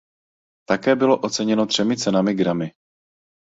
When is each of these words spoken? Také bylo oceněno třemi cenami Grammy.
Také 0.69 0.95
bylo 0.95 1.17
oceněno 1.19 1.65
třemi 1.65 1.97
cenami 1.97 2.33
Grammy. 2.33 2.71